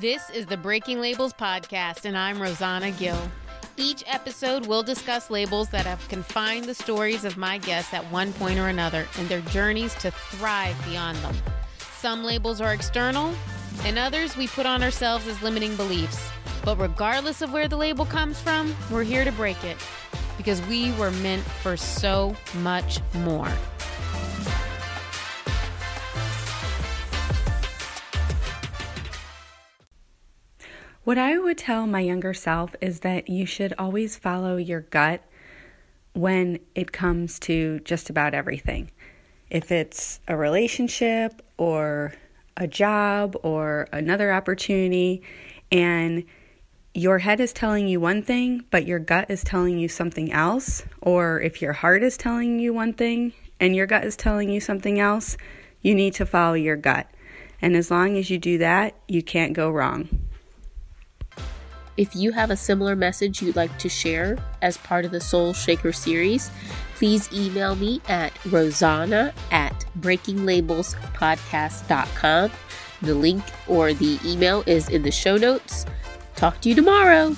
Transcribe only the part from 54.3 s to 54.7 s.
you